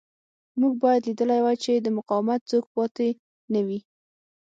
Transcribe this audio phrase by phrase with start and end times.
[0.59, 3.07] موږ باید لیدلی وای چې د مقاومت څوک پاتې
[3.53, 3.79] نه وي